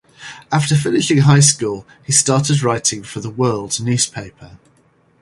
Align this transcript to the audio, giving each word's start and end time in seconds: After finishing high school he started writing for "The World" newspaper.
After 0.51 0.75
finishing 0.75 1.19
high 1.19 1.41
school 1.41 1.85
he 2.03 2.11
started 2.11 2.63
writing 2.63 3.03
for 3.03 3.19
"The 3.19 3.29
World" 3.29 3.79
newspaper. 3.79 4.57